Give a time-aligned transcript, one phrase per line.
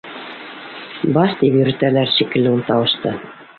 [1.17, 3.17] «Бас» тип йөрөтәләр шикелле ул тауышты.